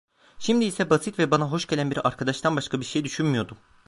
[0.39, 3.57] Şimdi ise basit ve bana hoş gelen bir arkadaştan başka bir şey düşünmüyordum.